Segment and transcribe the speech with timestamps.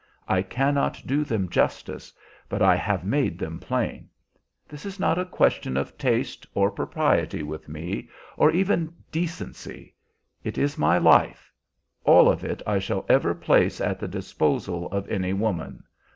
[0.27, 2.11] I cannot do them justice,
[2.49, 4.09] but I have made them plain.
[4.67, 9.93] This is not a question of taste or propriety with me, or even decency.
[10.43, 11.53] It is my life,
[12.03, 15.83] all of it I shall ever place at the disposal of any woman.